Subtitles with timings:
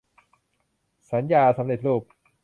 [1.11, 2.01] สัญญาสำเร็จรูป